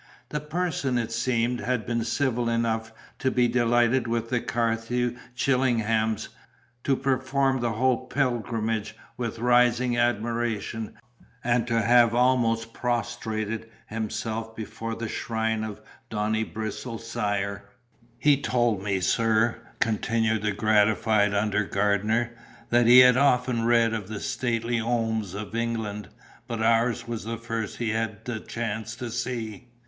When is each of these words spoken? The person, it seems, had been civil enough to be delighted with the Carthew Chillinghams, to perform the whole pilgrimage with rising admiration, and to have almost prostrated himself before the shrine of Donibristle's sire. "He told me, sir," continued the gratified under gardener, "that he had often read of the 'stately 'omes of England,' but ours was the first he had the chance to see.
The 0.29 0.39
person, 0.39 0.97
it 0.97 1.11
seems, 1.11 1.61
had 1.61 1.85
been 1.85 2.03
civil 2.03 2.49
enough 2.49 2.91
to 3.19 3.29
be 3.29 3.47
delighted 3.47 4.07
with 4.07 4.31
the 4.31 4.41
Carthew 4.41 5.15
Chillinghams, 5.35 6.29
to 6.83 6.95
perform 6.95 7.59
the 7.61 7.73
whole 7.73 8.07
pilgrimage 8.07 8.95
with 9.15 9.37
rising 9.37 9.95
admiration, 9.97 10.95
and 11.43 11.67
to 11.67 11.83
have 11.83 12.15
almost 12.15 12.73
prostrated 12.73 13.69
himself 13.89 14.55
before 14.55 14.95
the 14.95 15.07
shrine 15.07 15.63
of 15.63 15.79
Donibristle's 16.09 17.05
sire. 17.05 17.65
"He 18.17 18.41
told 18.41 18.81
me, 18.81 19.01
sir," 19.01 19.61
continued 19.79 20.41
the 20.41 20.51
gratified 20.51 21.35
under 21.35 21.63
gardener, 21.63 22.31
"that 22.71 22.87
he 22.87 23.01
had 23.01 23.17
often 23.17 23.65
read 23.65 23.93
of 23.93 24.07
the 24.07 24.19
'stately 24.19 24.79
'omes 24.81 25.35
of 25.35 25.53
England,' 25.55 26.09
but 26.47 26.59
ours 26.59 27.07
was 27.07 27.23
the 27.23 27.37
first 27.37 27.77
he 27.77 27.89
had 27.89 28.25
the 28.25 28.39
chance 28.39 28.95
to 28.95 29.11
see. 29.11 29.67